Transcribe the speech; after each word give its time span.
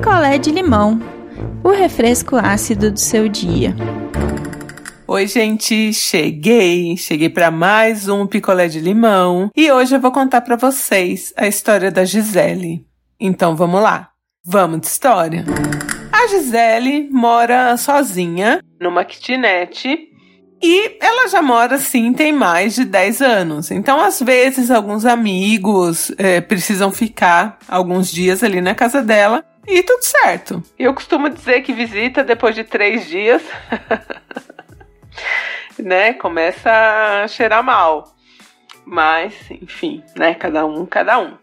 picolé 0.00 0.38
de 0.38 0.50
limão, 0.50 0.98
o 1.62 1.68
refresco 1.68 2.34
ácido 2.34 2.90
do 2.90 2.98
seu 2.98 3.28
dia. 3.28 3.76
Oi, 5.06 5.26
gente, 5.26 5.92
cheguei, 5.92 6.96
cheguei 6.96 7.28
para 7.28 7.50
mais 7.50 8.08
um 8.08 8.26
picolé 8.26 8.66
de 8.66 8.80
limão 8.80 9.50
e 9.54 9.70
hoje 9.70 9.94
eu 9.94 10.00
vou 10.00 10.10
contar 10.10 10.40
para 10.40 10.56
vocês 10.56 11.34
a 11.36 11.46
história 11.46 11.90
da 11.90 12.02
Gisele. 12.02 12.82
Então 13.20 13.54
vamos 13.54 13.82
lá, 13.82 14.08
vamos 14.42 14.80
de 14.80 14.86
história. 14.86 15.44
A 16.10 16.28
Gisele 16.28 17.10
mora 17.10 17.76
sozinha 17.76 18.62
numa 18.80 19.04
kitnet 19.04 20.08
e 20.62 20.96
ela 20.98 21.28
já 21.28 21.42
mora 21.42 21.76
assim, 21.76 22.14
tem 22.14 22.32
mais 22.32 22.74
de 22.74 22.86
10 22.86 23.20
anos. 23.22 23.70
Então, 23.70 23.98
às 23.98 24.20
vezes, 24.20 24.70
alguns 24.70 25.06
amigos 25.06 26.12
é, 26.18 26.40
precisam 26.42 26.92
ficar 26.92 27.58
alguns 27.66 28.12
dias 28.12 28.42
ali 28.42 28.60
na 28.60 28.74
casa 28.74 29.02
dela 29.02 29.42
e 29.66 29.82
tudo 29.82 30.02
certo. 30.02 30.62
Eu 30.78 30.94
costumo 30.94 31.28
dizer 31.28 31.62
que 31.62 31.72
visita 31.72 32.24
depois 32.24 32.54
de 32.54 32.64
três 32.64 33.06
dias, 33.06 33.42
né? 35.78 36.14
Começa 36.14 36.70
a 37.24 37.28
cheirar 37.28 37.62
mal. 37.62 38.14
Mas, 38.84 39.34
enfim, 39.50 40.02
né? 40.16 40.34
Cada 40.34 40.66
um, 40.66 40.84
cada 40.86 41.18
um. 41.18 41.36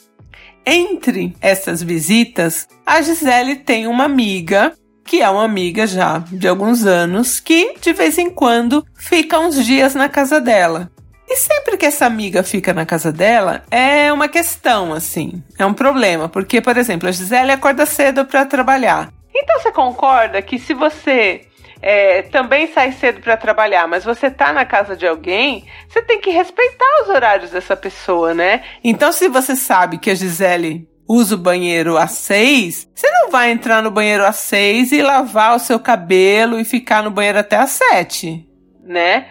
Entre 0.65 1.35
essas 1.39 1.81
visitas, 1.81 2.67
a 2.85 3.01
Gisele 3.01 3.55
tem 3.55 3.87
uma 3.87 4.03
amiga 4.03 4.73
que 5.07 5.21
é 5.21 5.29
uma 5.29 5.45
amiga 5.45 5.87
já 5.87 6.19
de 6.19 6.47
alguns 6.47 6.85
anos, 6.85 7.39
que 7.39 7.75
de 7.79 7.93
vez 7.93 8.17
em 8.17 8.29
quando 8.29 8.85
fica 8.93 9.39
uns 9.39 9.65
dias 9.65 9.95
na 9.95 10.09
casa 10.09 10.41
dela. 10.41 10.91
E 11.27 11.35
sempre 11.35 11.77
que 11.77 11.85
essa 11.85 12.05
amiga 12.05 12.41
fica 12.41 12.73
na 12.73 12.85
casa 12.85 13.11
dela, 13.11 13.63
é 13.69 14.11
uma 14.13 14.29
questão, 14.29 14.93
assim, 14.93 15.43
é 15.59 15.65
um 15.65 15.73
problema, 15.73 16.29
porque, 16.29 16.61
por 16.61 16.77
exemplo, 16.77 17.09
a 17.09 17.11
Gisele 17.11 17.51
acorda 17.51 17.85
cedo 17.85 18.25
para 18.25 18.45
trabalhar. 18.45 19.11
Então 19.35 19.59
você 19.59 19.71
concorda 19.71 20.41
que 20.41 20.57
se 20.57 20.73
você 20.73 21.41
é, 21.81 22.23
também 22.23 22.67
sai 22.73 22.91
cedo 22.91 23.21
para 23.21 23.37
trabalhar, 23.37 23.87
mas 23.87 24.03
você 24.03 24.31
tá 24.31 24.51
na 24.51 24.65
casa 24.65 24.95
de 24.95 25.05
alguém, 25.05 25.65
você 25.87 26.01
tem 26.01 26.19
que 26.19 26.29
respeitar 26.29 27.03
os 27.03 27.09
horários 27.09 27.51
dessa 27.51 27.75
pessoa, 27.75 28.33
né? 28.33 28.63
Então, 28.83 29.11
se 29.11 29.27
você 29.27 29.55
sabe 29.55 29.97
que 29.97 30.09
a 30.09 30.15
Gisele 30.15 30.87
usa 31.07 31.35
o 31.35 31.37
banheiro 31.37 31.97
às 31.97 32.11
seis, 32.11 32.87
você 32.93 33.09
não 33.09 33.31
vai 33.31 33.51
entrar 33.51 33.81
no 33.81 33.91
banheiro 33.91 34.25
às 34.25 34.37
seis 34.37 34.91
e 34.91 35.01
lavar 35.01 35.55
o 35.55 35.59
seu 35.59 35.79
cabelo 35.79 36.59
e 36.59 36.65
ficar 36.65 37.03
no 37.03 37.11
banheiro 37.11 37.39
até 37.39 37.57
às 37.57 37.71
sete, 37.71 38.45
né? 38.83 39.27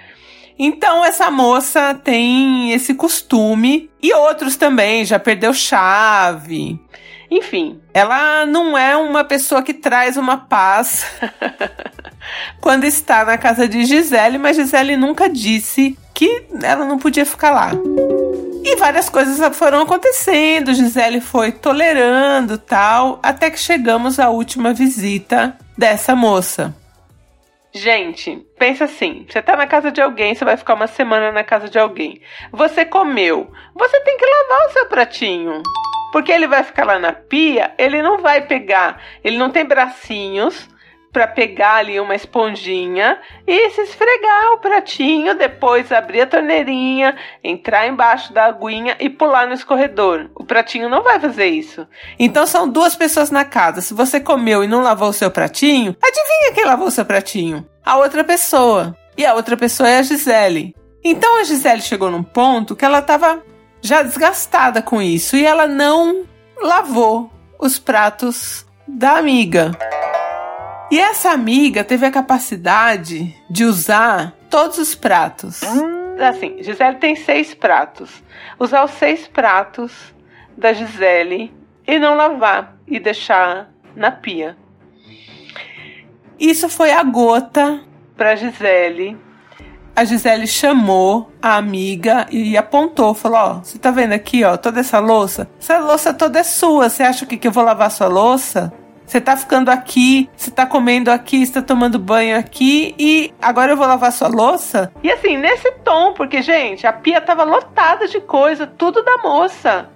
Então 0.59 1.05
essa 1.05 1.31
moça 1.31 1.95
tem 1.95 2.73
esse 2.73 2.95
costume 2.95 3.91
e 4.03 4.13
outros 4.15 4.57
também, 4.57 5.05
já 5.05 5.19
perdeu 5.19 5.53
chave. 5.53 6.81
Enfim, 7.31 7.81
ela 7.93 8.47
não 8.47 8.79
é 8.79 8.97
uma 8.97 9.25
pessoa 9.25 9.63
que 9.63 9.75
traz 9.75 10.17
uma 10.17 10.37
paz 10.37 11.05
quando 12.61 12.85
está 12.85 13.25
na 13.25 13.37
casa 13.37 13.69
de 13.69 13.85
Gisele, 13.85 14.39
mas 14.39 14.57
Gisele 14.57 14.97
nunca 14.97 15.29
disse 15.29 15.99
que 16.15 16.45
ela 16.63 16.85
não 16.85 16.99
podia 16.99 17.27
ficar 17.27 17.51
lá. 17.51 17.73
E 18.65 18.77
várias 18.77 19.09
coisas 19.09 19.39
foram 19.57 19.83
acontecendo, 19.83 20.75
Gisele 20.75 21.21
foi 21.21 21.53
tolerando 21.53 22.59
tal, 22.59 23.19
até 23.23 23.51
que 23.51 23.59
chegamos 23.59 24.19
à 24.19 24.29
última 24.31 24.73
visita 24.73 25.57
dessa 25.77 26.17
moça. 26.17 26.75
Gente, 27.77 28.39
pensa 28.59 28.85
assim: 28.85 29.27
você 29.29 29.43
tá 29.43 29.55
na 29.55 29.67
casa 29.67 29.93
de 29.93 30.01
alguém, 30.01 30.35
você 30.35 30.47
vai 30.47 30.57
ficar 30.57 30.73
uma 30.73 30.87
semana 30.87 31.31
na 31.31 31.45
casa 31.45 31.69
de 31.69 31.79
alguém. 31.79 32.23
Você 32.51 32.87
comeu, 32.87 33.53
você 33.75 34.01
tem 34.01 34.17
que 34.17 34.25
lavar 34.25 34.67
o 34.67 34.73
seu 34.73 34.87
pratinho. 34.87 35.63
Porque 36.11 36.33
ele 36.33 36.47
vai 36.47 36.63
ficar 36.63 36.87
lá 36.87 36.99
na 36.99 37.13
pia, 37.13 37.75
ele 37.77 38.01
não 38.01 38.17
vai 38.17 38.41
pegar, 38.41 39.03
ele 39.23 39.37
não 39.37 39.51
tem 39.51 39.67
bracinhos 39.67 40.67
para 41.17 41.27
pegar 41.27 41.77
ali 41.77 41.99
uma 41.99 42.15
esponjinha 42.15 43.19
e 43.47 43.71
se 43.71 43.81
esfregar 43.81 44.53
o 44.53 44.59
pratinho, 44.59 45.35
depois 45.35 45.91
abrir 45.91 46.21
a 46.21 46.27
torneirinha, 46.27 47.17
entrar 47.43 47.87
embaixo 47.87 48.35
da 48.35 48.45
aguinha 48.45 48.95
e 49.01 49.09
pular 49.09 49.47
no 49.47 49.55
escorredor. 49.55 50.29
O 50.35 50.45
pratinho 50.45 50.91
não 50.91 51.03
vai 51.03 51.19
fazer 51.19 51.47
isso. 51.47 51.89
Então 52.19 52.47
são 52.47 52.69
duas 52.69 52.95
pessoas 52.95 53.31
na 53.31 53.47
casa. 53.47 53.81
Se 53.81 53.95
você 53.95 54.21
comeu 54.21 54.63
e 54.63 54.69
não 54.69 54.83
lavou 54.83 55.09
o 55.09 55.13
seu 55.15 55.31
pratinho, 55.31 55.97
adivinha 56.05 56.53
quem 56.53 56.67
lavou 56.67 56.89
o 56.89 56.91
seu 56.91 57.07
pratinho? 57.07 57.67
A 57.83 57.97
outra 57.97 58.23
pessoa. 58.23 58.95
E 59.17 59.25
a 59.25 59.33
outra 59.33 59.57
pessoa 59.57 59.89
é 59.89 60.01
a 60.01 60.03
Gisele. 60.03 60.75
Então 61.03 61.41
a 61.41 61.45
Gisele 61.45 61.81
chegou 61.81 62.11
num 62.11 62.23
ponto 62.23 62.77
que 62.77 62.85
ela 62.85 62.99
estava 62.99 63.43
já 63.81 64.03
desgastada 64.03 64.83
com 64.83 65.01
isso 65.01 65.35
e 65.35 65.47
ela 65.47 65.67
não 65.67 66.27
lavou 66.61 67.31
os 67.59 67.79
pratos 67.79 68.67
da 68.87 69.17
amiga. 69.17 69.71
E 70.91 71.01
essa 71.01 71.31
amiga 71.31 71.83
teve 71.83 72.07
a 72.07 72.11
capacidade 72.11 73.35
de 73.51 73.65
usar 73.65 74.35
todos 74.49 74.79
os 74.79 74.95
pratos. 74.95 75.61
Assim, 76.29 76.63
Gisele 76.63 76.97
tem 76.97 77.17
seis 77.17 77.53
pratos. 77.53 78.23
Usar 78.59 78.85
os 78.85 78.93
seis 78.93 79.27
pratos 79.27 79.93
da 80.57 80.73
Gisele 80.73 81.53
e 81.87 81.99
não 81.99 82.15
lavar 82.15 82.77
e 82.87 83.01
deixar 83.01 83.69
na 83.97 84.11
pia. 84.13 84.57
Isso 86.39 86.69
foi 86.69 86.93
a 86.93 87.03
gota 87.03 87.81
para 88.17 88.37
Gisele. 88.37 89.19
A 89.95 90.05
Gisele 90.05 90.47
chamou 90.47 91.33
a 91.41 91.57
amiga 91.57 92.27
e 92.31 92.57
apontou, 92.57 93.13
falou: 93.13 93.39
"Ó, 93.39 93.55
você 93.55 93.79
tá 93.79 93.91
vendo 93.91 94.13
aqui, 94.13 94.45
ó, 94.45 94.57
toda 94.57 94.81
essa 94.81 94.99
louça? 94.99 95.49
Essa 95.59 95.79
louça 95.79 96.15
toda 96.15 96.39
é 96.39 96.43
sua. 96.43 96.89
Você 96.89 97.03
acha 97.03 97.27
que 97.27 97.37
que 97.37 97.49
eu 97.49 97.53
vou 97.53 97.65
lavar 97.65 97.91
sua 97.91 98.07
louça?" 98.07 98.73
Você 99.07 99.21
tá 99.21 99.37
ficando 99.37 99.71
aqui, 99.71 100.29
você 100.37 100.51
tá 100.51 100.67
comendo 100.67 101.11
aqui, 101.11 101.47
você 101.47 101.53
tá 101.53 101.63
tomando 101.63 101.99
banho 101.99 102.37
aqui 102.37 102.95
e 102.99 103.33
agora 103.41 103.73
eu 103.73 103.77
vou 103.77 103.87
lavar 103.87 104.11
sua 104.11 104.27
louça? 104.27 104.93
E 105.03 105.11
assim, 105.11 105.37
nesse 105.37 105.71
tom, 105.85 106.13
porque, 106.13 106.43
gente, 106.43 106.87
a 106.87 106.93
pia 106.93 107.21
tava 107.21 107.45
lotada 107.45 108.09
de 108.09 108.21
coisa, 108.21 108.67
tudo 108.67 109.05
da 109.05 109.19
moça. 109.19 109.89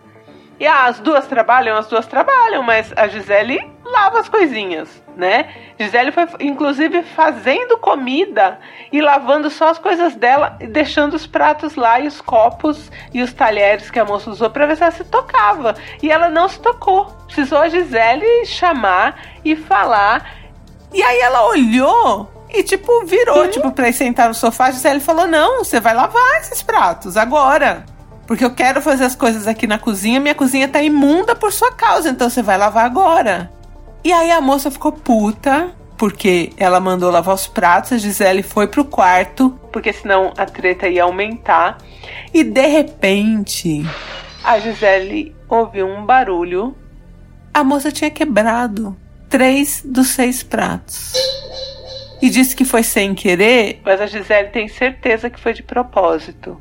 E 0.61 0.67
ah, 0.67 0.85
as 0.85 1.01
duas 1.01 1.27
trabalham, 1.27 1.77
as 1.77 1.89
duas 1.89 2.07
trabalham, 2.07 2.63
mas 2.63 2.93
a 2.95 3.09
Gisele 3.09 3.69
lava 3.91 4.21
as 4.21 4.29
coisinhas, 4.29 4.89
né? 5.17 5.49
Gisele 5.79 6.13
foi 6.13 6.27
inclusive 6.41 7.03
fazendo 7.03 7.77
comida 7.79 8.59
e 8.93 9.01
lavando 9.01 9.51
só 9.51 9.69
as 9.69 9.79
coisas 9.79 10.15
dela 10.15 10.57
e 10.61 10.67
deixando 10.67 11.15
os 11.15 11.27
pratos 11.27 11.75
lá 11.75 12.01
e 12.01 12.07
os 12.07 12.21
copos 12.21 12.91
e 13.13 13.23
os 13.23 13.33
talheres 13.33 13.91
que 13.91 13.99
a 13.99 14.05
moça 14.05 14.31
usou 14.31 14.51
para 14.51 14.67
ver 14.67 14.77
se 14.77 14.83
ela 14.83 14.93
se 14.93 15.05
tocava. 15.05 15.75
E 16.03 16.11
ela 16.11 16.29
não 16.29 16.49
se 16.49 16.61
tocou. 16.61 17.07
Precisou 17.27 17.59
a 17.59 17.69
Gisele 17.69 18.47
chamar 18.47 19.21
e 19.45 19.55
falar. 19.57 20.39
E 20.93 21.03
aí 21.03 21.21
ela 21.21 21.47
olhou 21.47 22.31
e, 22.53 22.63
tipo, 22.63 23.05
virou, 23.05 23.45
Sim. 23.45 23.51
tipo, 23.51 23.71
pra 23.71 23.89
ir 23.89 23.93
sentar 23.93 24.29
no 24.29 24.35
sofá. 24.35 24.67
A 24.67 24.71
Gisele 24.71 25.01
falou: 25.01 25.27
Não, 25.27 25.65
você 25.65 25.81
vai 25.81 25.95
lavar 25.95 26.41
esses 26.41 26.63
pratos 26.63 27.17
agora. 27.17 27.85
Porque 28.27 28.45
eu 28.45 28.55
quero 28.55 28.81
fazer 28.81 29.05
as 29.05 29.17
coisas 29.17 29.49
aqui 29.49 29.67
na 29.67 29.77
cozinha, 29.77 30.21
minha 30.21 30.37
cozinha 30.37 30.69
tá 30.69 30.81
imunda 30.81 31.35
por 31.35 31.53
sua 31.53 31.73
causa, 31.73 32.09
então 32.09 32.31
você 32.31 32.41
vai 32.41 32.57
lavar 32.57 32.85
agora. 32.85 33.51
E 34.03 34.13
aí 34.13 34.31
a 34.31 34.41
moça 34.41 34.71
ficou 34.71 34.93
puta, 34.93 35.75
porque 35.99 36.53
ela 36.57 36.81
mandou 36.81 37.11
lavar 37.11 37.35
os 37.35 37.47
pratos, 37.47 37.93
a 37.93 37.99
Gisele 37.99 38.43
foi 38.43 38.67
pro 38.67 38.85
quarto, 38.85 39.51
porque 39.71 39.93
senão 39.93 40.33
a 40.39 40.47
treta 40.47 40.89
ia 40.89 41.05
aumentar. 41.05 41.77
E 42.33 42.43
de 42.43 42.67
repente, 42.67 43.85
a 44.43 44.59
Gisele 44.59 45.37
ouviu 45.49 45.87
um 45.87 46.07
barulho. 46.07 46.75
A 47.53 47.63
moça 47.63 47.93
tinha 47.93 48.11
quebrado 48.11 48.97
três 49.29 49.83
dos 49.85 50.09
seis 50.09 50.43
pratos. 50.43 51.13
E 52.23 52.31
disse 52.31 52.57
que 52.57 52.65
foi 52.65 52.83
sem 52.83 53.15
querer, 53.15 53.81
mas 53.85 54.01
a 54.01 54.07
Gisele 54.07 54.49
tem 54.49 54.69
certeza 54.69 55.29
que 55.29 55.39
foi 55.39 55.53
de 55.53 55.63
propósito. 55.63 56.61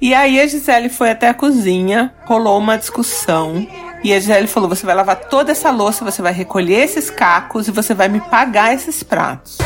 E 0.00 0.14
aí 0.14 0.40
a 0.40 0.46
Gisele 0.46 0.88
foi 0.88 1.10
até 1.10 1.28
a 1.28 1.34
cozinha, 1.34 2.14
rolou 2.24 2.58
uma 2.58 2.76
discussão. 2.76 3.66
E 4.04 4.12
a 4.12 4.18
Gisele 4.18 4.46
falou: 4.46 4.68
você 4.68 4.86
vai 4.86 4.94
lavar 4.94 5.16
toda 5.28 5.52
essa 5.52 5.70
louça, 5.70 6.04
você 6.04 6.22
vai 6.22 6.32
recolher 6.32 6.84
esses 6.84 7.10
cacos 7.10 7.68
e 7.68 7.72
você 7.72 7.94
vai 7.94 8.08
me 8.08 8.20
pagar 8.20 8.74
esses 8.74 9.02
pratos. 9.02 9.58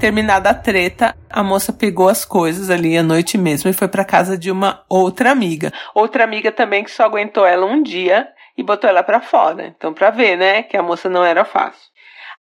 Terminada 0.00 0.50
a 0.50 0.54
treta, 0.54 1.14
a 1.30 1.42
moça 1.42 1.72
pegou 1.72 2.08
as 2.08 2.24
coisas 2.24 2.68
ali 2.68 2.96
à 2.96 3.02
noite 3.02 3.38
mesmo 3.38 3.70
e 3.70 3.72
foi 3.72 3.88
para 3.88 4.04
casa 4.04 4.36
de 4.36 4.50
uma 4.50 4.82
outra 4.88 5.30
amiga. 5.30 5.72
Outra 5.94 6.24
amiga 6.24 6.52
também 6.52 6.84
que 6.84 6.90
só 6.90 7.04
aguentou 7.04 7.46
ela 7.46 7.64
um 7.64 7.82
dia 7.82 8.28
e 8.56 8.62
botou 8.62 8.88
ela 8.88 9.02
para 9.02 9.20
fora. 9.20 9.66
Então, 9.66 9.92
para 9.92 10.10
ver, 10.10 10.36
né, 10.36 10.62
que 10.62 10.76
a 10.76 10.82
moça 10.82 11.08
não 11.08 11.24
era 11.24 11.44
fácil. 11.44 11.93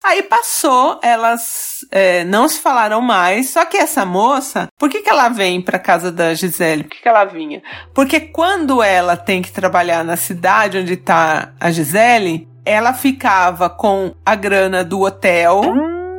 Aí 0.05 0.23
passou, 0.23 1.01
elas 1.03 1.85
é, 1.91 2.25
não 2.25 2.49
se 2.49 2.61
falaram 2.61 3.01
mais. 3.01 3.51
Só 3.51 3.65
que 3.65 3.77
essa 3.77 4.05
moça, 4.05 4.69
por 4.79 4.89
que, 4.89 5.03
que 5.03 5.11
ela 5.11 5.29
vem 5.29 5.61
para 5.61 5.79
casa 5.79 6.11
da 6.13 6.35
Gisele? 6.35 6.85
Por 6.85 6.91
que, 6.91 7.03
que 7.03 7.09
ela 7.09 7.25
vinha? 7.25 7.63
Porque 7.95 8.21
quando 8.21 8.83
ela 8.83 9.17
tem 9.17 9.43
que 9.43 9.53
trabalhar 9.53 10.05
na 10.05 10.17
cidade 10.17 10.79
onde 10.79 10.97
tá 10.97 11.53
a 11.61 11.71
Gisele, 11.71 12.49
ela 12.65 12.93
ficava 12.95 13.69
com 13.69 14.15
a 14.25 14.35
grana 14.35 14.85
do 14.85 15.01
hotel 15.01 15.63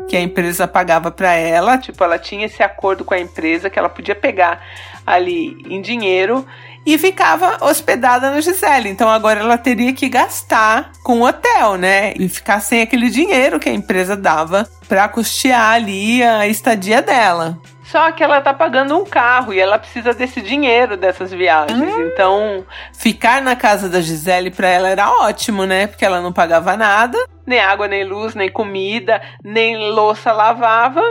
que 0.10 0.18
a 0.18 0.22
empresa 0.22 0.68
pagava 0.68 1.12
para 1.12 1.34
ela. 1.34 1.78
Tipo, 1.78 2.04
ela 2.04 2.18
tinha 2.18 2.48
esse 2.48 2.64
acordo 2.64 3.06
com 3.06 3.14
a 3.14 3.20
empresa 3.20 3.70
que 3.70 3.78
ela 3.78 3.88
podia 3.88 4.16
pegar 4.16 4.62
ali 5.06 5.58
em 5.70 5.82
dinheiro 5.82 6.46
e 6.86 6.98
ficava 6.98 7.64
hospedada 7.64 8.32
na 8.32 8.42
Gisele. 8.42 8.90
Então 8.90 9.08
agora 9.08 9.40
ela 9.40 9.58
teria 9.58 9.94
que 9.94 10.10
gastar 10.10 10.92
com 11.04 11.20
o 11.20 11.28
hotel, 11.28 11.76
né? 11.76 12.14
E 12.18 12.28
ficar 12.28 12.60
sem 12.60 12.82
aquele 12.82 13.10
dinheiro 13.10 13.60
que 13.60 13.70
a 13.70 13.74
empresa 13.74 14.18
dava 14.18 14.68
para 14.88 15.08
custear 15.08 15.74
ali 15.74 16.24
a 16.24 16.48
estadia 16.48 17.02
dela. 17.02 17.60
Só 17.92 18.12
que 18.12 18.24
ela 18.24 18.40
tá 18.40 18.54
pagando 18.54 18.96
um 18.96 19.04
carro 19.04 19.52
e 19.52 19.60
ela 19.60 19.80
precisa 19.80 20.14
desse 20.14 20.42
dinheiro 20.42 20.96
dessas 20.96 21.32
viagens. 21.32 21.92
Hum. 21.92 22.06
Então, 22.06 22.64
ficar 22.94 23.42
na 23.42 23.56
casa 23.56 23.90
da 23.90 24.00
Gisele 24.00 24.52
para 24.52 24.68
ela 24.68 24.90
era 24.90 25.10
ótimo, 25.10 25.66
né? 25.66 25.88
Porque 25.88 26.06
ela 26.06 26.22
não 26.22 26.32
pagava 26.32 26.78
nada, 26.78 27.18
nem 27.48 27.60
água, 27.60 27.88
nem 27.88 28.04
luz, 28.04 28.36
nem 28.36 28.52
comida, 28.52 29.20
nem 29.44 29.90
louça 29.90 30.32
lavava. 30.32 31.02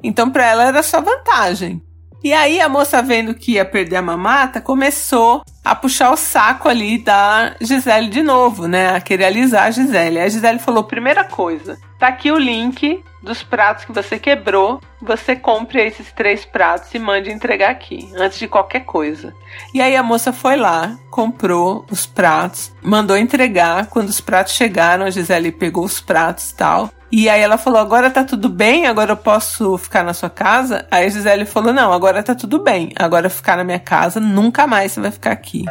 Então, 0.00 0.30
para 0.30 0.46
ela 0.46 0.64
era 0.68 0.80
só 0.80 1.00
vantagem. 1.00 1.82
E 2.22 2.32
aí 2.32 2.60
a 2.60 2.68
moça 2.68 3.02
vendo 3.02 3.34
que 3.34 3.52
ia 3.52 3.64
perder 3.64 3.96
a 3.96 4.02
mamata, 4.02 4.60
começou 4.60 5.42
a 5.64 5.74
puxar 5.74 6.12
o 6.12 6.16
saco 6.16 6.68
ali 6.68 6.98
da 6.98 7.56
Gisele 7.60 8.08
de 8.08 8.22
novo, 8.22 8.68
né? 8.68 8.94
A 8.94 9.00
querer 9.00 9.24
alisar 9.24 9.64
a 9.64 9.70
Gisele. 9.72 10.20
Aí 10.20 10.26
a 10.26 10.28
Gisele 10.28 10.60
falou: 10.60 10.84
primeira 10.84 11.24
coisa, 11.24 11.76
tá 11.98 12.06
aqui 12.06 12.30
o 12.30 12.38
link 12.38 13.02
dos 13.22 13.42
pratos 13.42 13.84
que 13.84 13.92
você 13.92 14.18
quebrou. 14.18 14.80
Você 15.00 15.36
compre 15.36 15.80
esses 15.86 16.12
três 16.12 16.44
pratos 16.44 16.92
e 16.94 16.98
mande 16.98 17.30
entregar 17.30 17.70
aqui, 17.70 18.10
antes 18.16 18.38
de 18.38 18.48
qualquer 18.48 18.80
coisa. 18.80 19.34
E 19.72 19.80
aí 19.80 19.96
a 19.96 20.02
moça 20.02 20.32
foi 20.32 20.56
lá, 20.56 20.96
comprou 21.10 21.84
os 21.90 22.06
pratos, 22.06 22.72
mandou 22.82 23.16
entregar. 23.16 23.86
Quando 23.86 24.08
os 24.08 24.20
pratos 24.20 24.54
chegaram, 24.54 25.04
a 25.04 25.10
Gisele 25.10 25.52
pegou 25.52 25.84
os 25.84 26.00
pratos 26.00 26.50
e 26.50 26.54
tal. 26.54 26.90
E 27.10 27.28
aí 27.28 27.40
ela 27.40 27.56
falou: 27.56 27.80
agora 27.80 28.10
tá 28.10 28.22
tudo 28.22 28.48
bem, 28.48 28.86
agora 28.86 29.12
eu 29.12 29.16
posso 29.16 29.78
ficar 29.78 30.04
na 30.04 30.12
sua 30.12 30.28
casa? 30.28 30.86
Aí 30.90 31.06
a 31.06 31.08
Gisele 31.08 31.46
falou: 31.46 31.72
não, 31.72 31.92
agora 31.92 32.22
tá 32.22 32.34
tudo 32.34 32.58
bem, 32.58 32.92
agora 32.96 33.30
ficar 33.30 33.56
na 33.56 33.64
minha 33.64 33.80
casa, 33.80 34.20
nunca 34.20 34.66
mais 34.66 34.92
você 34.92 35.00
vai 35.00 35.10
ficar 35.10 35.32
aqui. 35.32 35.64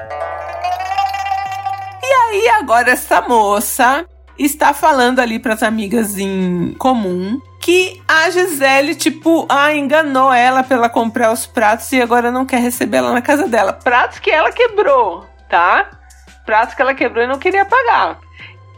E 2.03 2.13
aí 2.29 2.49
agora 2.49 2.91
essa 2.91 3.21
moça 3.21 4.05
está 4.37 4.73
falando 4.73 5.19
ali 5.19 5.39
para 5.39 5.53
as 5.53 5.63
amigas 5.63 6.17
em 6.17 6.73
comum 6.77 7.41
que 7.59 8.01
a 8.07 8.29
Gisele, 8.29 8.95
tipo, 8.95 9.45
ah, 9.49 9.73
enganou 9.73 10.31
ela 10.31 10.63
pela 10.63 10.89
comprar 10.89 11.31
os 11.31 11.45
pratos 11.45 11.91
e 11.91 12.01
agora 12.01 12.31
não 12.31 12.45
quer 12.45 12.61
receber 12.61 12.97
ela 12.97 13.11
na 13.11 13.21
casa 13.21 13.47
dela. 13.47 13.73
Pratos 13.73 14.19
que 14.19 14.31
ela 14.31 14.51
quebrou, 14.51 15.25
tá? 15.49 15.89
Pratos 16.45 16.75
que 16.75 16.81
ela 16.81 16.93
quebrou 16.93 17.23
e 17.23 17.27
não 17.27 17.39
queria 17.39 17.65
pagar. 17.65 18.19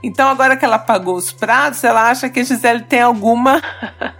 Então, 0.02 0.30
agora 0.30 0.56
que 0.56 0.64
ela 0.64 0.80
pagou 0.80 1.16
os 1.16 1.32
pratos, 1.32 1.84
ela 1.84 2.10
acha 2.10 2.30
que 2.30 2.40
a 2.40 2.44
Gisele 2.44 2.84
tem 2.84 3.02
alguma 3.02 3.62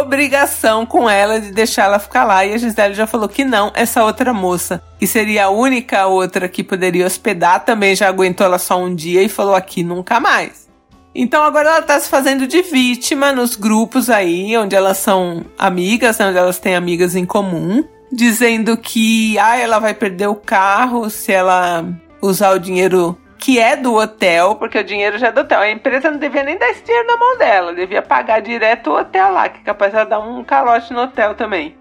obrigação 0.00 0.84
com 0.86 1.08
ela 1.08 1.40
de 1.40 1.50
deixar 1.52 1.84
ela 1.84 1.98
ficar 1.98 2.24
lá. 2.24 2.44
E 2.44 2.54
a 2.54 2.58
Gisele 2.58 2.94
já 2.94 3.06
falou 3.06 3.28
que 3.28 3.44
não, 3.44 3.70
essa 3.74 4.04
outra 4.04 4.32
moça, 4.32 4.82
que 4.98 5.06
seria 5.06 5.46
a 5.46 5.50
única 5.50 6.06
outra 6.06 6.48
que 6.48 6.62
poderia 6.62 7.06
hospedar, 7.06 7.64
também 7.64 7.94
já 7.94 8.08
aguentou 8.08 8.46
ela 8.46 8.58
só 8.58 8.78
um 8.78 8.94
dia 8.94 9.22
e 9.22 9.28
falou 9.28 9.54
aqui 9.54 9.82
nunca 9.82 10.18
mais. 10.18 10.68
Então 11.14 11.42
agora 11.42 11.68
ela 11.68 11.82
tá 11.82 12.00
se 12.00 12.08
fazendo 12.08 12.46
de 12.46 12.62
vítima 12.62 13.32
nos 13.32 13.54
grupos 13.54 14.08
aí, 14.08 14.56
onde 14.56 14.74
elas 14.74 14.96
são 14.96 15.44
amigas, 15.58 16.18
né, 16.18 16.28
onde 16.28 16.38
elas 16.38 16.58
têm 16.58 16.74
amigas 16.74 17.14
em 17.14 17.26
comum, 17.26 17.84
dizendo 18.10 18.76
que 18.76 19.38
ah, 19.38 19.58
ela 19.58 19.78
vai 19.78 19.92
perder 19.92 20.28
o 20.28 20.34
carro 20.34 21.10
se 21.10 21.30
ela 21.30 21.84
usar 22.22 22.54
o 22.54 22.58
dinheiro 22.58 23.18
que 23.42 23.58
é 23.58 23.74
do 23.74 23.96
hotel, 23.96 24.54
porque 24.54 24.78
o 24.78 24.84
dinheiro 24.84 25.18
já 25.18 25.26
é 25.26 25.32
do 25.32 25.40
hotel. 25.40 25.58
A 25.58 25.68
empresa 25.68 26.08
não 26.12 26.18
devia 26.18 26.44
nem 26.44 26.56
dar 26.56 26.70
esse 26.70 26.84
dinheiro 26.84 27.08
na 27.08 27.16
mão 27.16 27.36
dela, 27.36 27.74
devia 27.74 28.00
pagar 28.00 28.40
direto 28.40 28.90
o 28.90 28.96
hotel 28.96 29.32
lá, 29.32 29.48
que 29.48 29.58
é 29.58 29.64
capaz 29.64 29.92
de 29.92 30.04
dar 30.04 30.20
um 30.20 30.44
calote 30.44 30.92
no 30.92 31.00
hotel 31.00 31.34
também. 31.34 31.74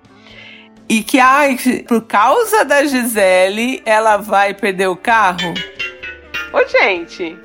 E 0.90 1.04
que, 1.04 1.19
ai, 1.19 1.56
por 1.88 2.02
causa 2.02 2.66
da 2.66 2.84
Gisele, 2.84 3.80
ela 3.86 4.18
vai 4.18 4.56
perder 4.56 4.88
o 4.88 4.96
carro? 4.96 5.54
Ô, 6.52 6.68
gente, 6.68 7.38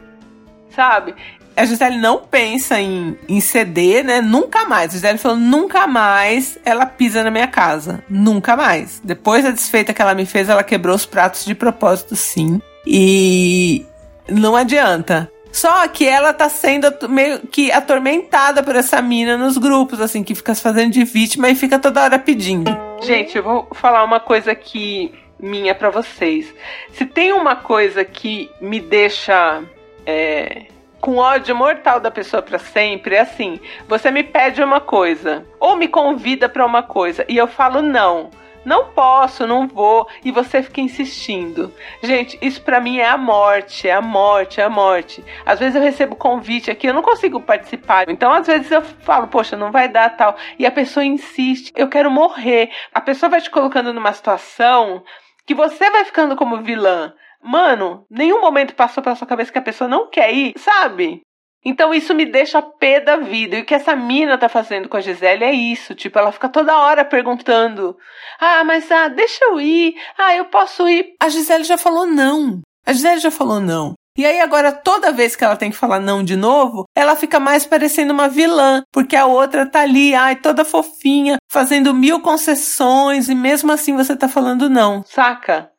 sabe? 0.71 1.15
A 1.55 1.67
Gisele 1.67 1.99
não 1.99 2.21
pensa 2.21 2.81
em, 2.81 3.19
em 3.29 3.39
ceder, 3.39 4.03
né? 4.03 4.23
Nunca 4.23 4.65
mais. 4.65 4.93
A 4.93 4.95
Gisele 4.95 5.19
falou: 5.19 5.37
nunca 5.37 5.87
mais 5.87 6.59
ela 6.65 6.87
pisa 6.87 7.23
na 7.23 7.31
minha 7.31 7.49
casa. 7.49 8.03
Nunca 8.09 8.57
mais. 8.57 8.99
Depois 9.05 9.45
da 9.45 9.51
desfeita 9.51 9.93
que 9.93 10.01
ela 10.01 10.15
me 10.15 10.25
fez, 10.25 10.49
ela 10.49 10.65
quebrou 10.65 10.97
os 10.97 11.05
pratos 11.05 11.45
de 11.45 11.55
propósito, 11.55 12.17
sim. 12.17 12.63
E 12.87 13.85
não 14.29 14.57
adianta. 14.57 15.31
Só 15.53 15.89
que 15.89 16.07
ela 16.07 16.35
tá 16.35 16.51
sendo 16.51 16.93
meio 17.09 17.41
que 17.47 17.73
atormentada 17.73 18.63
por 18.63 18.77
essa 18.77 19.01
mina 19.01 19.39
nos 19.39 19.57
grupos, 19.57 20.01
assim, 20.01 20.23
que 20.23 20.35
fica 20.35 20.55
se 20.55 20.61
fazendo 20.61 20.93
de 20.93 21.03
vítima 21.05 21.49
e 21.49 21.55
fica 21.55 21.79
toda 21.79 22.03
hora 22.03 22.19
pedindo. 22.19 22.71
Gente, 23.01 23.39
eu 23.39 23.43
vou 23.43 23.69
falar 23.73 24.05
uma 24.05 24.21
coisa 24.21 24.53
aqui 24.53 25.15
minha 25.41 25.75
para 25.75 25.89
vocês. 25.89 26.53
Se 26.93 27.07
tem 27.07 27.33
uma 27.33 27.57
coisa 27.57 28.05
que 28.05 28.51
me 28.61 28.81
deixa 28.81 29.63
é, 30.05 30.67
com 31.01 31.17
ódio 31.17 31.57
mortal 31.57 32.01
da 32.01 32.11
pessoa 32.11 32.43
para 32.43 32.59
sempre, 32.59 33.15
é 33.15 33.21
assim: 33.21 33.59
você 33.89 34.11
me 34.11 34.23
pede 34.23 34.63
uma 34.63 34.81
coisa 34.81 35.43
ou 35.59 35.77
me 35.77 35.89
convida 35.89 36.49
para 36.49 36.67
uma 36.67 36.83
coisa 36.83 37.25
e 37.29 37.37
eu 37.37 37.47
falo 37.47 37.81
não 37.81 38.31
não 38.67 38.87
posso, 38.87 39.47
não 39.47 39.69
vou, 39.69 40.09
e 40.25 40.33
você 40.33 40.61
fica 40.61 40.81
insistindo. 40.81 41.73
Gente, 42.03 42.37
isso 42.43 42.61
para 42.61 42.81
mim 42.81 42.99
é 42.99 43.09
a 43.09 43.17
morte, 43.17 43.89
é 43.89 43.93
a 43.93 44.03
morte, 44.03 44.61
é 44.61 44.65
a 44.65 44.69
morte. 44.69 45.25
Às 45.47 45.61
vezes 45.61 45.77
eu 45.77 45.81
recebo 45.81 46.17
convite 46.17 46.69
aqui, 46.69 46.89
eu 46.89 46.93
não 46.93 47.01
consigo 47.01 47.41
participar. 47.41 48.11
Então, 48.11 48.33
às 48.33 48.47
vezes 48.49 48.71
eu 48.73 48.83
falo, 48.83 49.29
poxa, 49.29 49.57
não 49.57 49.71
vai 49.71 49.89
dar 49.89 50.17
tal, 50.17 50.37
e 50.59 50.67
a 50.67 50.71
pessoa 50.71 51.05
insiste, 51.05 51.73
eu 51.77 51.89
quero 51.89 52.11
morrer. 52.11 52.71
A 52.93 53.01
pessoa 53.01 53.31
vai 53.31 53.41
te 53.41 53.51
colocando 53.51 53.93
numa 53.93 54.13
situação 54.13 55.05
que 55.47 55.55
você 55.55 55.89
vai 55.89 56.05
ficando 56.05 56.35
como 56.35 56.61
vilã. 56.63 57.15
Mano, 57.41 58.05
nenhum 58.11 58.41
momento 58.41 58.75
passou 58.75 59.01
pela 59.01 59.15
sua 59.15 59.29
cabeça 59.29 59.53
que 59.53 59.59
a 59.59 59.63
pessoa 59.63 59.87
não 59.87 60.11
quer 60.11 60.35
ir, 60.35 60.55
sabe? 60.59 61.23
Então 61.69 61.93
isso 61.93 62.15
me 62.15 62.25
deixa 62.25 62.63
pé 62.63 63.01
da 63.01 63.17
vida. 63.17 63.57
E 63.57 63.63
o 63.63 63.65
que 63.65 63.75
essa 63.75 63.97
mina 63.97 64.39
tá 64.39 64.49
fazendo 64.49 64.89
com 64.89 64.97
a 64.97 65.01
Gisele 65.01 65.43
é 65.43 65.53
isso. 65.53 65.97
Tipo, 65.97 66.17
ela 66.17 66.31
fica 66.31 66.49
toda 66.49 66.79
hora 66.79 67.05
perguntando: 67.05 67.97
Ah, 68.39 68.63
mas 68.63 68.89
ah, 68.93 69.09
deixa 69.09 69.45
eu 69.47 69.61
ir. 69.61 69.97
Ah, 70.17 70.33
eu 70.37 70.45
posso 70.45 70.89
ir. 70.89 71.17
A 71.21 71.29
Gisele 71.29 71.65
já 71.65 71.77
falou 71.77 72.07
não. 72.07 72.61
A 72.87 72.93
Gisele 72.93 73.19
já 73.19 73.33
falou 73.33 73.59
não. 73.59 73.95
E 74.17 74.25
aí 74.25 74.41
agora 74.41 74.71
toda 74.71 75.11
vez 75.11 75.35
que 75.35 75.43
ela 75.43 75.57
tem 75.57 75.71
que 75.71 75.77
falar 75.77 75.99
não 75.99 76.23
de 76.23 76.37
novo, 76.37 76.85
ela 76.95 77.17
fica 77.17 77.41
mais 77.41 77.67
parecendo 77.67 78.13
uma 78.13 78.29
vilã, 78.29 78.83
porque 78.93 79.17
a 79.17 79.27
outra 79.27 79.67
tá 79.67 79.81
ali, 79.81 80.15
ai, 80.15 80.37
toda 80.37 80.65
fofinha, 80.65 81.37
fazendo 81.51 81.93
mil 81.93 82.21
concessões 82.21 83.29
e 83.29 83.35
mesmo 83.35 83.73
assim 83.73 83.95
você 83.95 84.17
tá 84.17 84.27
falando 84.27 84.71
não, 84.71 85.03
saca? 85.05 85.71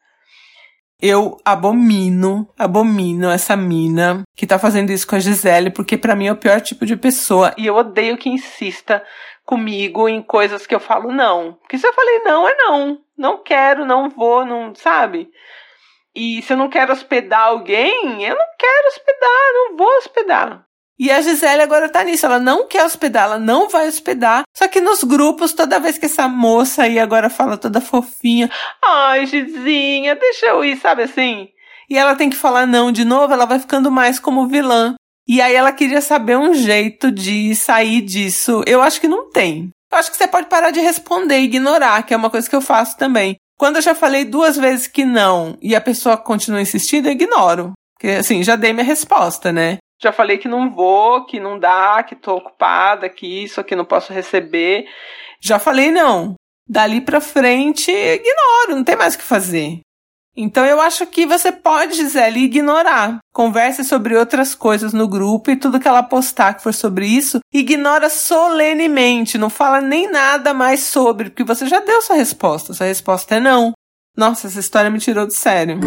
Eu 1.02 1.38
abomino, 1.46 2.50
abomino 2.58 3.30
essa 3.30 3.56
mina 3.56 4.24
que 4.36 4.48
tá 4.48 4.58
fazendo 4.58 4.92
isso 4.92 5.08
com 5.08 5.16
a 5.16 5.20
Gisele, 5.20 5.70
porque 5.70 5.96
para 5.98 6.16
mim 6.16 6.28
é 6.28 6.32
o 6.32 6.38
pior 6.38 6.60
tipo 6.60 6.86
de 6.86 6.98
pessoa. 6.98 7.54
E 7.58 7.68
eu 7.68 7.76
odeio 7.76 8.18
que 8.18 8.30
insista 8.30 9.04
comigo 9.46 10.10
em 10.10 10.22
coisas 10.22 10.66
que 10.66 10.74
eu 10.74 10.80
falo 10.80 11.12
não. 11.12 11.54
Porque 11.54 11.78
se 11.78 11.88
eu 11.88 11.94
falei 11.94 12.20
não, 12.20 12.48
é 12.48 12.56
não. 12.56 13.02
Não 13.18 13.44
quero, 13.44 13.86
não 13.86 14.10
vou, 14.10 14.46
não, 14.46 14.74
sabe? 14.74 15.30
E 16.16 16.42
se 16.42 16.54
eu 16.54 16.58
não 16.58 16.68
quero 16.68 16.92
hospedar 16.92 17.48
alguém, 17.48 18.24
eu 18.24 18.36
não 18.36 18.48
quero 18.58 18.88
hospedar, 18.88 19.54
não 19.54 19.78
vou 19.78 19.98
hospedar. 19.98 20.67
E 21.00 21.12
a 21.12 21.22
Gisele 21.22 21.62
agora 21.62 21.90
tá 21.90 22.04
nisso, 22.04 22.26
ela 22.26 22.40
não 22.40 22.68
quer 22.68 22.84
hospedar, 22.84 23.26
ela 23.26 23.40
não 23.40 23.70
vai 23.70 23.88
hospedar. 23.88 24.44
Só 24.56 24.68
que 24.68 24.82
nos 24.82 25.04
grupos, 25.04 25.54
toda 25.54 25.80
vez 25.80 25.98
que 25.98 26.08
essa 26.08 26.28
moça 26.28 26.84
aí 26.84 26.98
agora 26.98 27.30
fala 27.30 27.56
toda 27.56 27.80
fofinha, 27.80 28.50
ai, 28.84 29.26
Gizinha, 29.28 30.16
deixa 30.16 30.48
eu 30.48 30.66
ir, 30.66 30.78
sabe 30.78 31.04
assim? 31.04 31.50
E 31.90 31.98
ela 31.98 32.16
tem 32.16 32.30
que 32.30 32.36
falar 32.36 32.66
não 32.66 32.92
de 32.92 33.06
novo, 33.06 33.32
ela 33.32 33.46
vai 33.46 33.60
ficando 33.60 33.92
mais 33.92 34.20
como 34.20 34.48
vilã. 34.48 34.96
E 35.28 35.42
aí 35.42 35.54
ela 35.54 35.72
queria 35.72 36.02
saber 36.02 36.38
um 36.38 36.54
jeito 36.54 37.12
de 37.12 37.54
sair 37.54 38.02
disso. 38.02 38.64
Eu 38.66 38.82
acho 38.82 39.00
que 39.00 39.08
não 39.08 39.30
tem. 39.30 39.70
Eu 39.92 39.98
acho 39.98 40.10
que 40.10 40.18
você 40.18 40.28
pode 40.28 40.48
parar 40.48 40.72
de 40.72 40.80
responder, 40.80 41.40
ignorar, 41.40 42.04
que 42.04 42.14
é 42.14 42.18
uma 42.18 42.30
coisa 42.30 42.50
que 42.50 42.56
eu 42.56 42.62
faço 42.62 42.98
também. 42.98 43.36
Quando 43.58 43.78
eu 43.78 43.82
já 43.82 43.94
falei 43.94 44.24
duas 44.26 44.56
vezes 44.58 44.88
que 44.88 45.04
não 45.04 45.58
e 45.62 45.76
a 45.76 45.82
pessoa 45.82 46.18
continua 46.18 46.62
insistindo, 46.62 47.08
eu 47.08 47.12
ignoro. 47.12 47.74
Porque 47.94 48.16
assim, 48.16 48.44
já 48.44 48.56
dei 48.56 48.72
minha 48.74 48.86
resposta, 48.86 49.52
né? 49.52 49.78
Já 50.02 50.12
falei 50.12 50.38
que 50.38 50.48
não 50.48 50.70
vou, 50.70 51.26
que 51.26 51.40
não 51.40 51.58
dá, 51.58 52.04
que 52.04 52.16
tô 52.16 52.36
ocupada, 52.36 53.10
que 53.10 53.26
isso 53.44 53.60
aqui 53.60 53.76
não 53.76 53.86
posso 53.86 54.14
receber. 54.14 54.86
Já 55.42 55.58
falei 55.58 55.92
não. 55.92 56.36
Dali 56.70 57.02
pra 57.02 57.22
frente, 57.22 57.92
ignoro, 57.92 58.76
não 58.76 58.84
tem 58.84 58.96
mais 58.96 59.16
o 59.16 59.18
que 59.18 59.24
fazer. 59.24 59.80
Então 60.40 60.64
eu 60.64 60.80
acho 60.80 61.08
que 61.08 61.26
você 61.26 61.52
pode, 61.52 61.96
Gisele, 61.96 62.42
ignorar. 62.42 63.18
Converse 63.34 63.84
sobre 63.84 64.16
outras 64.16 64.54
coisas 64.54 64.94
no 64.94 65.08
grupo 65.08 65.50
e 65.50 65.56
tudo 65.56 65.80
que 65.80 65.88
ela 65.88 66.04
postar 66.04 66.54
que 66.54 66.62
for 66.62 66.74
sobre 66.74 67.08
isso, 67.08 67.40
ignora 67.52 68.08
solenemente, 68.08 69.36
não 69.36 69.50
fala 69.50 69.82
nem 69.82 70.08
nada 70.12 70.54
mais 70.54 70.82
sobre, 70.82 71.32
porque 71.32 71.44
você 71.44 71.66
já 71.66 71.80
deu 71.80 72.04
sua 72.04 72.18
resposta. 72.18 72.72
Sua 72.74 72.86
resposta 72.86 73.36
é 73.36 73.40
não. 73.40 73.74
Nossa, 74.16 74.46
essa 74.46 74.60
história 74.60 74.92
me 74.92 75.00
tirou 75.00 75.26
do 75.26 75.34
sério. 75.34 75.80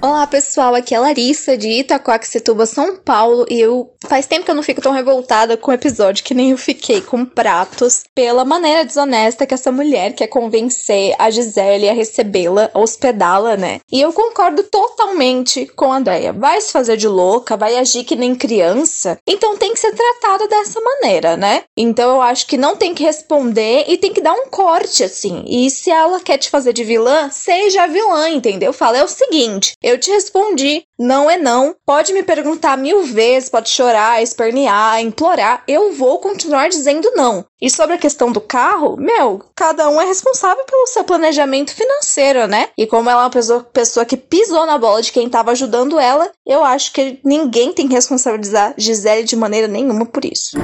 Olá 0.00 0.28
pessoal, 0.28 0.76
aqui 0.76 0.94
é 0.94 1.00
Larissa 1.00 1.58
de 1.58 1.68
Itacoaxetuba, 1.68 2.66
São 2.66 2.96
Paulo 2.98 3.44
e 3.50 3.60
eu 3.60 3.92
faz 4.06 4.26
tempo 4.26 4.44
que 4.44 4.50
eu 4.50 4.54
não 4.54 4.62
fico 4.62 4.80
tão 4.80 4.92
revoltada 4.92 5.56
com 5.56 5.72
o 5.72 5.74
episódio 5.74 6.22
que 6.22 6.34
nem 6.34 6.52
eu 6.52 6.56
fiquei 6.56 7.00
com 7.00 7.24
pratos 7.24 8.04
pela 8.14 8.44
maneira 8.44 8.84
desonesta 8.84 9.44
que 9.44 9.54
essa 9.54 9.72
mulher 9.72 10.14
quer 10.14 10.28
convencer 10.28 11.16
a 11.18 11.28
Gisele 11.30 11.88
a 11.88 11.92
recebê-la, 11.92 12.70
hospedá-la, 12.74 13.56
né? 13.56 13.80
E 13.90 14.00
eu 14.00 14.12
concordo 14.12 14.62
totalmente 14.62 15.66
com 15.74 15.92
a 15.92 15.96
Andrea. 15.96 16.32
Vai 16.32 16.60
se 16.60 16.70
fazer 16.70 16.96
de 16.96 17.08
louca, 17.08 17.56
vai 17.56 17.76
agir 17.76 18.04
que 18.04 18.14
nem 18.14 18.36
criança, 18.36 19.18
então 19.26 19.56
tem 19.56 19.72
que 19.72 19.80
ser 19.80 19.92
tratada 19.92 20.46
dessa 20.46 20.80
maneira, 20.80 21.36
né? 21.36 21.64
Então 21.76 22.08
eu 22.08 22.22
acho 22.22 22.46
que 22.46 22.56
não 22.56 22.76
tem 22.76 22.94
que 22.94 23.02
responder 23.02 23.84
e 23.88 23.96
tem 23.96 24.12
que 24.12 24.20
dar 24.20 24.32
um 24.32 24.46
corte 24.46 25.02
assim. 25.02 25.44
E 25.48 25.68
se 25.68 25.90
ela 25.90 26.20
quer 26.20 26.38
te 26.38 26.50
fazer 26.50 26.72
de 26.72 26.84
vilã, 26.84 27.30
seja 27.32 27.82
a 27.82 27.88
vilã, 27.88 28.28
entendeu? 28.28 28.72
Fala 28.72 28.98
é 28.98 29.02
o 29.02 29.08
seguinte, 29.08 29.72
eu 29.88 29.98
te 29.98 30.10
respondi, 30.10 30.84
não 30.98 31.30
é 31.30 31.38
não. 31.38 31.74
Pode 31.86 32.12
me 32.12 32.22
perguntar 32.22 32.76
mil 32.76 33.04
vezes, 33.04 33.48
pode 33.48 33.68
chorar, 33.70 34.22
espernear, 34.22 35.00
implorar. 35.00 35.62
Eu 35.66 35.92
vou 35.92 36.18
continuar 36.18 36.68
dizendo 36.68 37.10
não. 37.14 37.44
E 37.60 37.68
sobre 37.70 37.94
a 37.94 37.98
questão 37.98 38.30
do 38.30 38.40
carro, 38.40 38.96
meu, 38.96 39.42
cada 39.56 39.88
um 39.88 40.00
é 40.00 40.04
responsável 40.04 40.64
pelo 40.64 40.86
seu 40.86 41.04
planejamento 41.04 41.74
financeiro, 41.74 42.46
né? 42.46 42.68
E 42.76 42.86
como 42.86 43.10
ela 43.10 43.22
é 43.22 43.24
uma 43.24 43.30
pessoa, 43.30 43.64
pessoa 43.64 44.06
que 44.06 44.16
pisou 44.16 44.66
na 44.66 44.78
bola 44.78 45.02
de 45.02 45.12
quem 45.12 45.26
estava 45.26 45.50
ajudando 45.52 45.98
ela, 45.98 46.30
eu 46.46 46.62
acho 46.62 46.92
que 46.92 47.18
ninguém 47.24 47.72
tem 47.72 47.88
que 47.88 47.94
responsabilizar 47.94 48.74
Gisele 48.76 49.24
de 49.24 49.36
maneira 49.36 49.66
nenhuma 49.66 50.06
por 50.06 50.24
isso. 50.24 50.56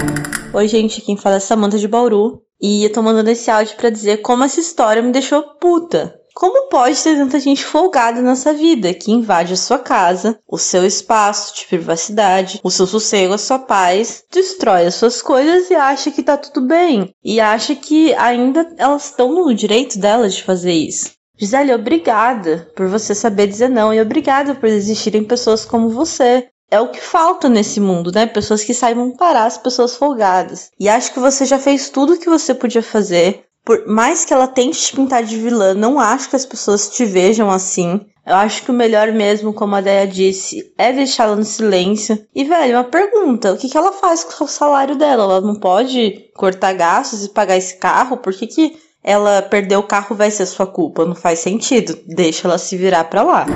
Oi, 0.52 0.68
gente, 0.68 1.00
quem 1.00 1.16
fala 1.16 1.36
é 1.36 1.40
Samanta 1.40 1.78
de 1.78 1.88
Bauru. 1.88 2.42
E 2.60 2.84
eu 2.84 2.92
tô 2.92 3.02
mandando 3.02 3.30
esse 3.30 3.50
áudio 3.50 3.76
para 3.76 3.90
dizer 3.90 4.22
como 4.22 4.44
essa 4.44 4.60
história 4.60 5.02
me 5.02 5.12
deixou 5.12 5.42
puta. 5.60 6.14
Como 6.34 6.68
pode 6.68 7.00
ter 7.00 7.16
tanta 7.16 7.38
gente 7.38 7.64
folgada 7.64 8.20
nessa 8.20 8.52
vida 8.52 8.92
que 8.92 9.12
invade 9.12 9.52
a 9.52 9.56
sua 9.56 9.78
casa, 9.78 10.36
o 10.48 10.58
seu 10.58 10.84
espaço 10.84 11.54
de 11.54 11.64
privacidade, 11.66 12.60
o 12.64 12.72
seu 12.72 12.88
sossego, 12.88 13.34
a 13.34 13.38
sua 13.38 13.60
paz, 13.60 14.24
destrói 14.32 14.84
as 14.84 14.96
suas 14.96 15.22
coisas 15.22 15.70
e 15.70 15.74
acha 15.76 16.10
que 16.10 16.24
tá 16.24 16.36
tudo 16.36 16.66
bem? 16.66 17.14
E 17.22 17.40
acha 17.40 17.76
que 17.76 18.12
ainda 18.14 18.68
elas 18.76 19.04
estão 19.04 19.32
no 19.32 19.54
direito 19.54 19.96
delas 19.96 20.34
de 20.34 20.42
fazer 20.42 20.72
isso. 20.72 21.12
Gisele, 21.38 21.72
obrigada 21.72 22.68
por 22.74 22.88
você 22.88 23.14
saber 23.14 23.46
dizer 23.46 23.70
não 23.70 23.94
e 23.94 24.00
obrigada 24.00 24.56
por 24.56 24.68
existirem 24.68 25.22
pessoas 25.22 25.64
como 25.64 25.88
você. 25.88 26.48
É 26.68 26.80
o 26.80 26.88
que 26.88 27.00
falta 27.00 27.48
nesse 27.48 27.78
mundo, 27.78 28.10
né? 28.10 28.26
Pessoas 28.26 28.64
que 28.64 28.74
saibam 28.74 29.12
parar 29.12 29.44
as 29.44 29.56
pessoas 29.56 29.94
folgadas. 29.94 30.70
E 30.80 30.88
acho 30.88 31.12
que 31.12 31.20
você 31.20 31.44
já 31.44 31.60
fez 31.60 31.90
tudo 31.90 32.14
o 32.14 32.18
que 32.18 32.28
você 32.28 32.52
podia 32.52 32.82
fazer 32.82 33.44
por 33.64 33.86
mais 33.86 34.24
que 34.24 34.32
ela 34.34 34.46
tente 34.46 34.78
te 34.78 34.94
pintar 34.94 35.24
de 35.24 35.38
vilã, 35.38 35.72
não 35.72 35.98
acho 35.98 36.28
que 36.28 36.36
as 36.36 36.44
pessoas 36.44 36.90
te 36.90 37.04
vejam 37.04 37.50
assim. 37.50 38.00
Eu 38.26 38.36
acho 38.36 38.62
que 38.62 38.70
o 38.70 38.74
melhor 38.74 39.12
mesmo, 39.12 39.52
como 39.52 39.74
a 39.74 39.80
Deia 39.80 40.06
disse, 40.06 40.72
é 40.78 40.92
deixá-la 40.92 41.36
no 41.36 41.44
silêncio. 41.44 42.18
E, 42.34 42.44
velho, 42.44 42.76
uma 42.76 42.84
pergunta: 42.84 43.52
o 43.52 43.56
que, 43.56 43.68
que 43.68 43.76
ela 43.76 43.92
faz 43.92 44.24
com 44.24 44.44
o 44.44 44.48
salário 44.48 44.96
dela? 44.96 45.24
Ela 45.24 45.40
não 45.40 45.54
pode 45.56 46.30
cortar 46.34 46.72
gastos 46.72 47.24
e 47.24 47.28
pagar 47.30 47.56
esse 47.56 47.76
carro? 47.76 48.16
Por 48.16 48.32
que, 48.32 48.46
que 48.46 48.76
ela 49.02 49.42
perder 49.42 49.76
o 49.76 49.82
carro 49.82 50.16
vai 50.16 50.30
ser 50.30 50.46
sua 50.46 50.66
culpa? 50.66 51.04
Não 51.04 51.14
faz 51.14 51.40
sentido. 51.40 51.98
Deixa 52.06 52.48
ela 52.48 52.56
se 52.56 52.76
virar 52.78 53.04
pra 53.04 53.22
lá. 53.22 53.46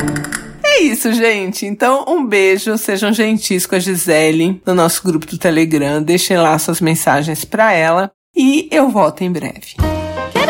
É 0.62 0.82
isso, 0.82 1.12
gente. 1.14 1.64
Então, 1.64 2.04
um 2.06 2.26
beijo. 2.26 2.76
Sejam 2.76 3.10
gentis 3.10 3.64
com 3.64 3.74
a 3.74 3.78
Gisele 3.78 4.60
no 4.66 4.74
nosso 4.74 5.02
grupo 5.02 5.26
do 5.26 5.38
Telegram. 5.38 6.02
Deixem 6.02 6.36
lá 6.36 6.58
suas 6.58 6.80
mensagens 6.80 7.42
para 7.42 7.72
ela. 7.72 8.12
E 8.36 8.68
eu 8.70 8.90
volto 8.90 9.22
em 9.22 9.32
breve. 9.32 9.97